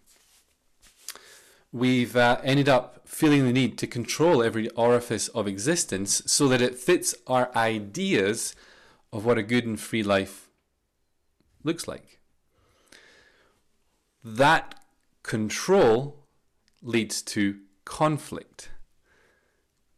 [1.72, 6.62] we've uh, ended up feeling the need to control every orifice of existence so that
[6.62, 8.56] it fits our ideas
[9.12, 10.47] of what a good and free life
[11.64, 12.20] looks like.
[14.24, 14.74] That
[15.22, 16.26] control
[16.82, 18.70] leads to conflict.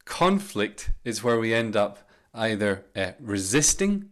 [0.05, 4.11] Conflict is where we end up either uh, resisting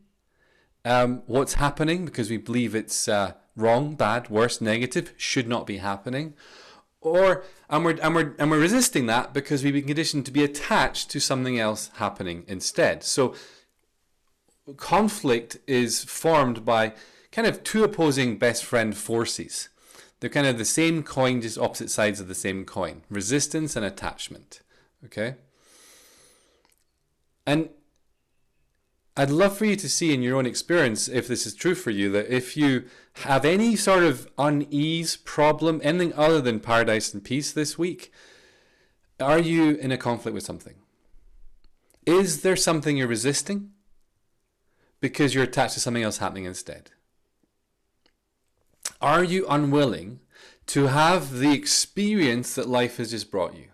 [0.85, 5.79] um, what's happening because we believe it's uh, wrong, bad, worse, negative, should not be
[5.79, 6.35] happening,
[7.01, 10.45] or and we're, and we're and we're resisting that because we've been conditioned to be
[10.45, 13.03] attached to something else happening instead.
[13.03, 13.35] So
[14.77, 16.95] conflict is formed by
[17.33, 19.69] kind of two opposing best friend forces.
[20.21, 23.85] They're kind of the same coin, just opposite sides of the same coin resistance and
[23.85, 24.63] attachment.
[25.05, 25.37] Okay?
[27.47, 27.71] And
[29.17, 31.91] I'd love for you to see in your own experience, if this is true for
[31.91, 32.85] you, that if you
[33.25, 38.13] have any sort of unease, problem, anything other than paradise and peace this week,
[39.19, 40.75] are you in a conflict with something?
[42.07, 43.73] Is there something you're resisting
[45.01, 46.91] because you're attached to something else happening instead?
[49.01, 50.21] Are you unwilling
[50.67, 53.67] to have the experience that life has just brought you?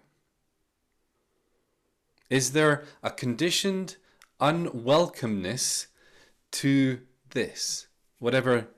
[2.29, 3.97] Is there a conditioned
[4.41, 5.87] unwelcomeness
[6.53, 7.87] to this,
[8.19, 8.69] whatever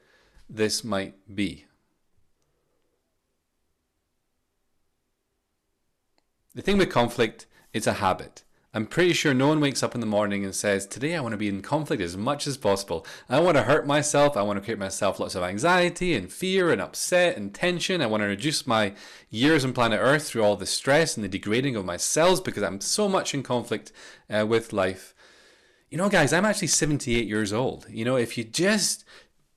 [0.49, 1.65] this might be?
[6.55, 8.45] The thing with conflict, it's a habit.
[8.77, 11.33] I'm pretty sure no one wakes up in the morning and says, Today I want
[11.33, 13.07] to be in conflict as much as possible.
[13.27, 14.37] I want to hurt myself.
[14.37, 18.03] I want to create myself lots of anxiety and fear and upset and tension.
[18.03, 18.93] I want to reduce my
[19.31, 22.63] years on planet Earth through all the stress and the degrading of my cells because
[22.63, 23.93] I'm so much in conflict
[24.29, 25.15] uh, with life.
[25.89, 27.87] You know, guys, I'm actually 78 years old.
[27.89, 29.07] You know, if you just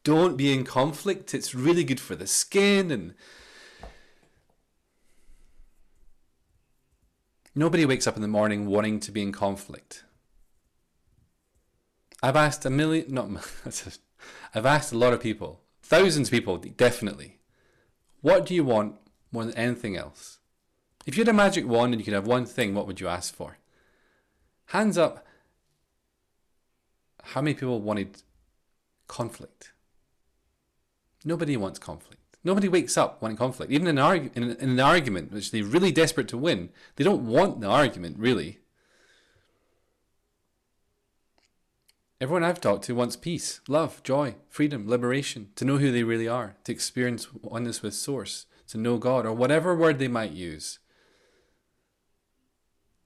[0.05, 3.15] don't be in conflict, it's really good for the skin and
[7.55, 10.03] Nobody wakes up in the morning wanting to be in conflict.
[12.21, 13.29] I've asked a million, not,
[14.53, 17.39] I've asked a lot of people, thousands of people, definitely.
[18.21, 18.95] What do you want
[19.31, 20.39] more than anything else?
[21.05, 23.07] If you had a magic wand and you could have one thing, what would you
[23.07, 23.57] ask for?
[24.67, 25.25] Hands up.
[27.23, 28.21] How many people wanted
[29.07, 29.71] conflict?
[31.25, 32.18] Nobody wants conflict.
[32.43, 33.71] Nobody wakes up wanting conflict.
[33.71, 37.03] Even in an, argu- in, in an argument, which they're really desperate to win, they
[37.03, 38.59] don't want the argument, really.
[42.21, 46.27] Everyone I've talked to wants peace, love, joy, freedom, liberation, to know who they really
[46.27, 50.79] are, to experience oneness with Source, to know God, or whatever word they might use.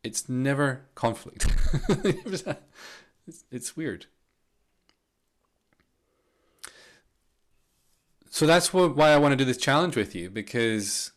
[0.04, 1.48] It's never conflict.
[1.89, 2.43] it's,
[3.52, 4.08] it's weird.
[8.34, 11.12] So that's what, why I want to do this challenge with you because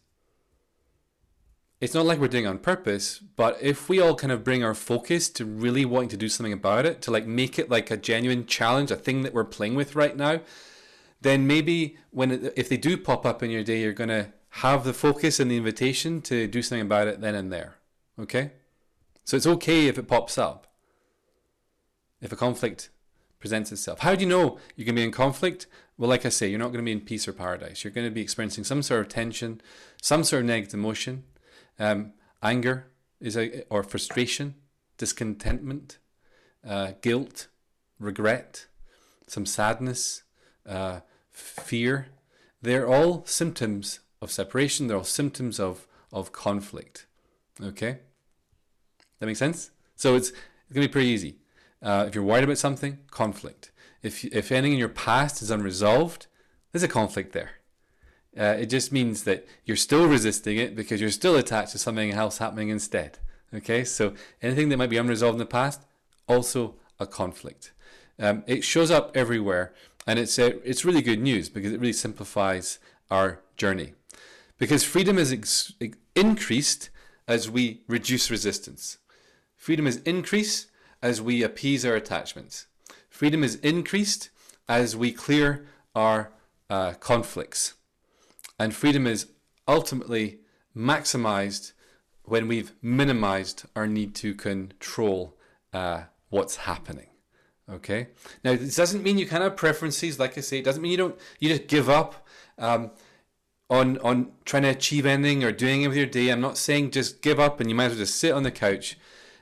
[1.80, 4.62] it's not like we're doing it on purpose, but if we all kind of bring
[4.62, 7.90] our focus to really wanting to do something about it, to like make it like
[7.90, 10.42] a genuine challenge, a thing that we're playing with right now,
[11.22, 14.84] then maybe when if they do pop up in your day, you're going to have
[14.84, 17.76] the focus and the invitation to do something about it then and there.
[18.20, 18.52] Okay?
[19.24, 20.66] So it's okay if it pops up.
[22.20, 22.90] If a conflict
[23.38, 24.00] presents itself.
[24.00, 25.66] How do you know you're going to be in conflict?
[25.98, 27.84] Well, like I say, you're not going to be in peace or paradise.
[27.84, 29.60] You're going to be experiencing some sort of tension,
[30.02, 31.24] some sort of negative emotion,
[31.78, 32.88] um, anger
[33.20, 34.54] is a, or frustration,
[34.98, 35.98] discontentment,
[36.66, 37.48] uh, guilt,
[37.98, 38.66] regret,
[39.26, 40.22] some sadness,
[40.66, 42.08] uh, fear.
[42.60, 44.86] They're all symptoms of separation.
[44.86, 47.06] They're all symptoms of of conflict.
[47.62, 47.98] Okay,
[49.18, 49.70] that makes sense.
[49.96, 51.36] So it's, it's going to be pretty easy.
[51.82, 53.70] Uh, if you're worried about something, conflict.
[54.02, 56.26] If, if anything in your past is unresolved,
[56.72, 57.52] there's a conflict there.
[58.38, 62.12] Uh, it just means that you're still resisting it because you're still attached to something
[62.12, 63.18] else happening instead.
[63.54, 65.82] Okay, so anything that might be unresolved in the past,
[66.28, 67.72] also a conflict.
[68.18, 69.72] Um, it shows up everywhere,
[70.06, 72.78] and it's uh, it's really good news because it really simplifies
[73.10, 73.94] our journey.
[74.58, 75.72] Because freedom is ex-
[76.14, 76.90] increased
[77.28, 78.98] as we reduce resistance.
[79.56, 80.68] Freedom is increased
[81.02, 82.66] as we appease our attachments.
[83.08, 84.30] Freedom is increased
[84.68, 86.32] as we clear our
[86.68, 87.74] uh, conflicts.
[88.58, 89.26] And freedom is
[89.68, 90.40] ultimately
[90.76, 91.72] maximized
[92.24, 95.36] when we've minimized our need to control
[95.72, 97.08] uh, what's happening.
[97.70, 98.08] Okay.
[98.44, 100.18] Now, this doesn't mean you can't have preferences.
[100.18, 101.18] Like I say, it doesn't mean you don't.
[101.40, 102.26] You just give up
[102.58, 102.92] um,
[103.68, 106.28] on on trying to achieve anything or doing it with your day.
[106.28, 108.52] I'm not saying just give up and you might as well just sit on the
[108.52, 108.96] couch.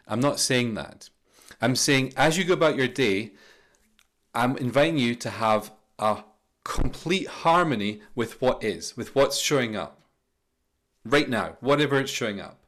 [0.07, 1.11] I'm not saying that.
[1.61, 3.33] I'm saying as you go about your day,
[4.35, 6.25] I'm inviting you to have a
[6.65, 10.01] complete harmony with what is, with what's showing up
[11.05, 12.59] right now, whatever it's showing up.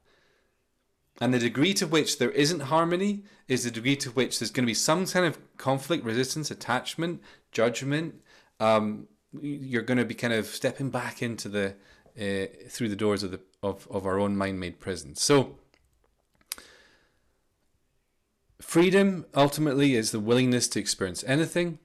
[1.21, 4.65] And the degree to which there isn't harmony is the degree to which there's going
[4.65, 7.23] to be some kind of conflict, resistance, attachment,
[7.53, 8.17] judgment.
[8.61, 9.09] Um,
[9.41, 11.75] you're going to be kind of stepping back into the
[12.19, 15.15] uh, through the doors of the of, of our own mind-made prison.
[15.15, 15.59] So
[18.61, 21.79] freedom ultimately is the willingness to experience anything.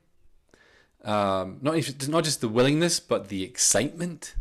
[1.04, 4.36] Um, not not just the willingness, but the excitement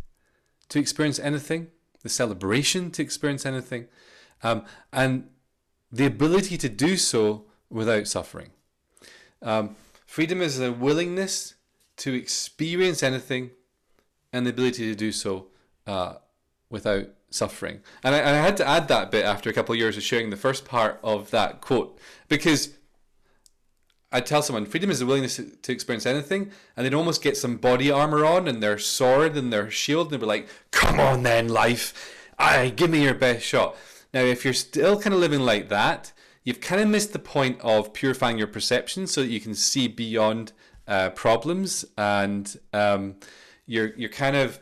[0.68, 1.68] to experience anything,
[2.02, 3.86] the celebration to experience anything,
[4.42, 5.28] um, and
[5.90, 8.50] the ability to do so without suffering.
[9.42, 11.54] Um, freedom is the willingness
[11.98, 13.50] to experience anything,
[14.32, 15.46] and the ability to do so
[15.86, 16.14] uh,
[16.68, 17.80] without suffering.
[18.02, 20.02] And I, and I, had to add that bit after a couple of years of
[20.02, 22.74] sharing the first part of that quote because
[24.12, 27.56] I tell someone freedom is the willingness to, experience anything, and they'd almost get some
[27.56, 31.22] body armor on and their sword and their shield, and they'd be like, "Come on,
[31.22, 33.76] then, life, I give me your best shot."
[34.12, 36.12] Now, if you're still kind of living like that,
[36.42, 39.86] you've kind of missed the point of purifying your perception so that you can see
[39.86, 40.52] beyond
[40.88, 43.14] uh, problems, and um,
[43.66, 44.58] you're you're kind of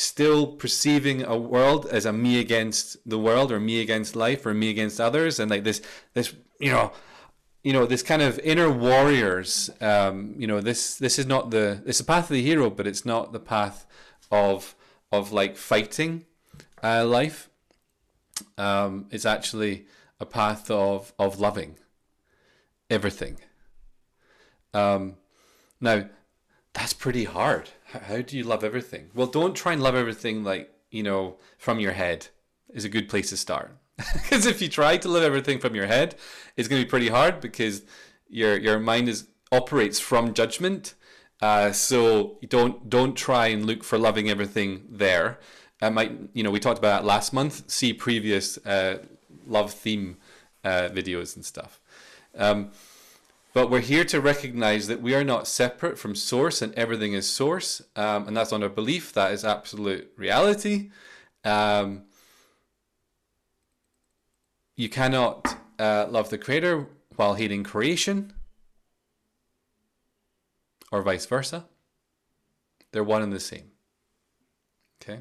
[0.00, 4.54] still perceiving a world as a me against the world or me against life or
[4.54, 5.80] me against others and like this
[6.14, 6.92] this you know
[7.62, 11.82] you know this kind of inner warriors um, you know this this is not the
[11.86, 13.86] it's the path of the hero but it's not the path
[14.30, 14.74] of
[15.12, 16.24] of like fighting
[16.82, 17.48] uh, life.
[18.58, 19.86] Um, it's actually
[20.20, 21.76] a path of of loving
[22.90, 23.38] everything.
[24.74, 25.16] Um,
[25.80, 26.08] now
[26.72, 29.10] that's pretty hard how do you love everything?
[29.14, 32.28] Well, don't try and love everything like, you know, from your head
[32.72, 33.76] is a good place to start.
[34.12, 36.16] Because if you try to love everything from your head,
[36.56, 37.82] it's going to be pretty hard because
[38.28, 40.94] your your mind is operates from judgment.
[41.40, 45.38] Uh, so don't don't try and look for loving everything there.
[45.80, 47.70] I might you know we talked about that last month.
[47.70, 48.98] See previous uh,
[49.46, 50.18] love theme
[50.64, 51.80] uh, videos and stuff.
[52.34, 52.72] Um,
[53.56, 57.26] but we're here to recognize that we are not separate from source and everything is
[57.26, 57.80] source.
[57.96, 59.14] Um, and that's on our belief.
[59.14, 60.90] That is absolute reality.
[61.42, 62.02] Um,
[64.76, 68.34] you cannot uh, love the creator while hating creation,
[70.92, 71.64] or vice versa.
[72.92, 73.70] They're one and the same.
[75.00, 75.20] Okay.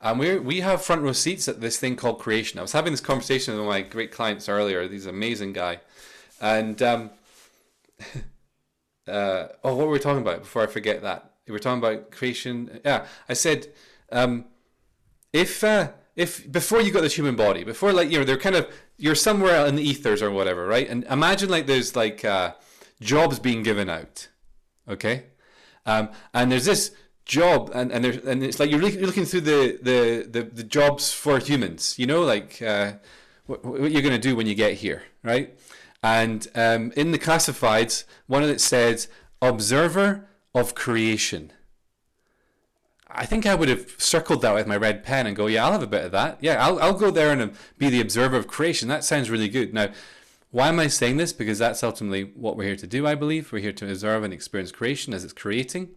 [0.00, 2.58] And we we have front row seats at this thing called creation.
[2.58, 4.80] I was having this conversation with my great clients earlier.
[4.80, 5.80] An amazing guy,
[6.40, 7.10] and um,
[9.08, 11.32] uh, oh, what were we talking about before I forget that?
[11.46, 12.80] We were talking about creation.
[12.84, 13.68] Yeah, I said
[14.12, 14.46] um,
[15.32, 18.56] if uh, if before you got this human body, before like you know they're kind
[18.56, 20.88] of you're somewhere in the ethers or whatever, right?
[20.88, 22.54] And imagine like there's like uh,
[23.00, 24.28] jobs being given out,
[24.88, 25.24] okay,
[25.86, 26.92] um, and there's this
[27.30, 31.12] job and and, there's, and it's like you're looking through the, the, the, the jobs
[31.12, 32.92] for humans you know like uh,
[33.46, 35.56] what, what you're to do when you get here right
[36.02, 39.06] and um, in the classifieds one of it said
[39.42, 41.52] observer of creation
[43.12, 45.72] I think I would have circled that with my red pen and go, yeah, I'll
[45.72, 46.38] have a bit of that.
[46.40, 48.88] Yeah, I'll, I'll go there and um, be the observer of creation.
[48.88, 49.74] That sounds really good.
[49.74, 49.88] Now,
[50.52, 51.32] why am I saying this?
[51.32, 53.52] Because that's ultimately what we're here to do, I believe.
[53.52, 55.90] We're here to observe and experience creation as it's creating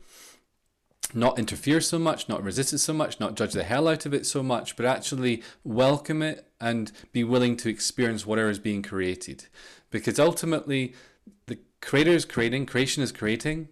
[1.13, 4.13] not interfere so much, not resist it so much, not judge the hell out of
[4.13, 8.81] it so much, but actually welcome it and be willing to experience whatever is being
[8.81, 9.45] created.
[9.93, 10.95] Because ultimately,
[11.45, 13.69] the creator is creating, creation is creating.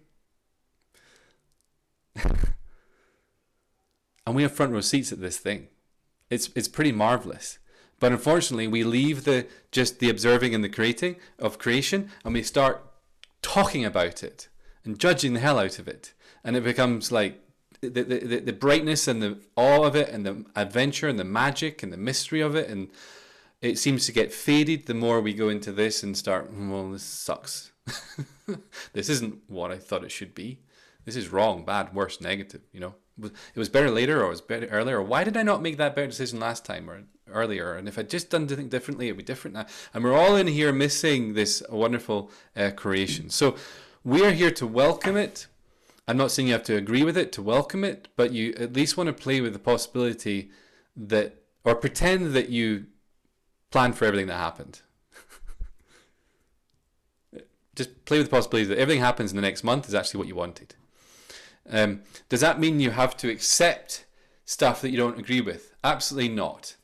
[2.24, 2.54] and
[4.28, 5.66] we have front row seats at this thing.
[6.30, 7.58] It's, it's pretty marvelous.
[7.98, 12.44] But unfortunately, we leave the just the observing and the creating of creation and we
[12.44, 12.84] start
[13.42, 14.48] talking about it
[14.84, 16.12] and judging the hell out of it
[16.44, 17.40] and it becomes like
[17.80, 21.82] the, the, the brightness and the awe of it and the adventure and the magic
[21.82, 22.88] and the mystery of it and
[23.62, 27.02] it seems to get faded the more we go into this and start well this
[27.02, 27.72] sucks.
[28.92, 30.60] This isn't what i thought it should be.
[31.04, 32.94] This is wrong bad worse negative you know?
[33.22, 34.98] It was better later or it was better earlier.
[34.98, 37.74] Or why did i not make that better decision last time or earlier?
[37.74, 39.66] And if i'd just done something differently it'd be different now.
[39.94, 43.30] And we're all in here missing this wonderful uh, creation.
[43.30, 43.56] So
[44.04, 45.46] we are here to welcome it.
[46.08, 48.72] I'm not saying you have to agree with it to welcome it, but you at
[48.72, 50.50] least want to play with the possibility
[50.96, 52.86] that, or pretend that you
[53.72, 54.80] planned for everything that happened.
[57.74, 60.28] Just play with the possibility that everything happens in the next month is actually what
[60.28, 60.74] you wanted.
[61.68, 64.04] Um, does that mean you have to accept
[64.44, 65.74] stuff that you don't agree with?
[65.82, 66.76] Absolutely not.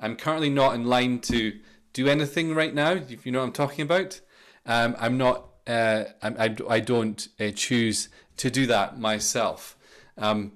[0.00, 1.58] I'm currently not in line to
[1.92, 4.20] do anything right now, if you know what I'm talking about.
[4.64, 9.76] Um, I'm not, uh, I, I, don't uh, choose to do that myself.
[10.16, 10.52] Um,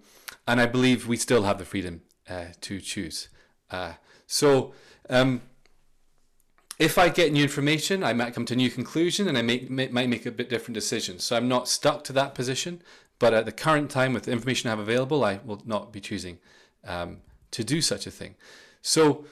[0.47, 3.28] and I believe we still have the freedom uh, to choose.
[3.70, 3.95] Uh,
[4.26, 4.72] so,
[5.11, 5.43] um,
[6.78, 9.66] if I get new information, I might come to a new conclusion and I may,
[9.68, 11.18] might make a bit different decision.
[11.18, 12.82] So I'm not stuck to that position,
[13.18, 16.00] but at the current time, with the information I have available, I will not be
[16.00, 16.38] choosing
[16.84, 17.18] um,
[17.52, 18.34] to do such a thing.
[18.82, 19.24] So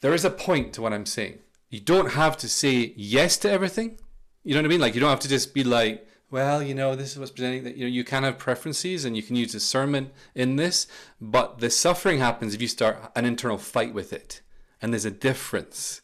[0.00, 1.38] there is a point to what I'm saying.
[1.70, 3.98] You don't have to say yes to everything.
[4.42, 4.80] You know what I mean?
[4.80, 7.64] Like you don't have to just be like, well, you know, this is what's presenting
[7.64, 10.86] that you know you can have preferences and you can use discernment in this,
[11.20, 14.42] but the suffering happens if you start an internal fight with it.
[14.84, 16.02] And there's a difference.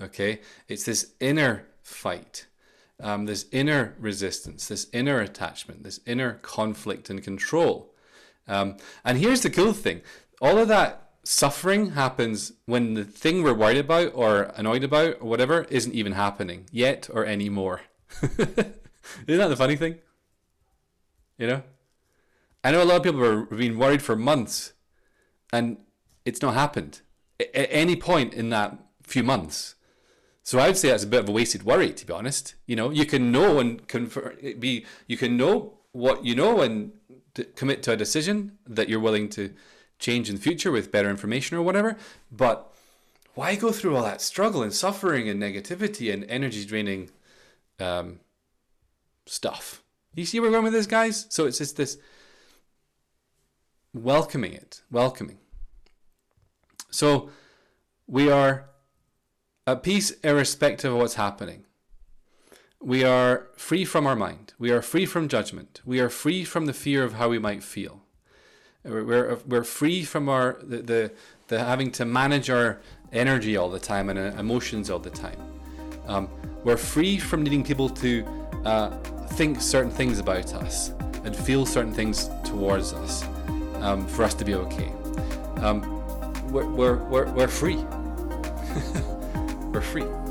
[0.00, 0.40] Okay?
[0.66, 2.46] It's this inner fight.
[2.98, 7.94] Um, this inner resistance, this inner attachment, this inner conflict and control.
[8.48, 10.00] Um, and here's the cool thing
[10.40, 15.28] all of that suffering happens when the thing we're worried about or annoyed about or
[15.28, 17.82] whatever isn't even happening yet or anymore.
[18.22, 18.56] Isn't
[19.26, 19.98] that the funny thing?
[21.36, 21.62] You know?
[22.64, 24.72] I know a lot of people have been worried for months
[25.52, 25.76] and
[26.24, 27.02] it's not happened
[27.54, 29.74] at any point in that few months.
[30.42, 32.54] So I would say that's a bit of a wasted worry, to be honest.
[32.66, 36.92] You know, you can know and confer, be, you can know what you know and
[37.54, 39.54] commit to a decision that you're willing to
[39.98, 41.96] change in the future with better information or whatever.
[42.30, 42.72] But
[43.34, 47.10] why go through all that struggle and suffering and negativity and energy draining
[47.78, 48.20] um,
[49.26, 49.82] stuff.
[50.14, 51.26] You see where we're going with this, guys?
[51.30, 51.98] So it's just this
[53.94, 55.38] welcoming it, welcoming.
[56.92, 57.30] So
[58.06, 58.68] we are
[59.66, 61.64] at peace irrespective of what's happening.
[62.80, 64.52] We are free from our mind.
[64.58, 65.80] We are free from judgment.
[65.84, 68.02] We are free from the fear of how we might feel.
[68.84, 71.12] We're, we're free from our the, the,
[71.46, 72.80] the having to manage our
[73.12, 75.38] energy all the time and uh, emotions all the time.
[76.06, 76.28] Um,
[76.64, 78.26] we're free from needing people to
[78.64, 78.90] uh,
[79.34, 80.92] think certain things about us
[81.24, 83.24] and feel certain things towards us
[83.76, 84.90] um, for us to be okay.
[85.58, 85.91] Um,
[86.52, 87.76] we're, we're, we're, we're free.
[89.72, 90.21] we're free.